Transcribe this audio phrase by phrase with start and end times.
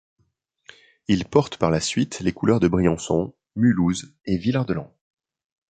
[1.07, 4.91] Il porte par la suite les couleurs de Briançon, Mulhouse, et Villard-de-Lans.